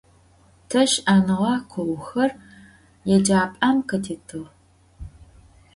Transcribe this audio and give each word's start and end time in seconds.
Te 0.69 0.81
ş'enığe 0.91 1.53
kuuxer 1.71 2.31
yêcap'em 3.09 3.77
khıtitığ. 3.87 4.41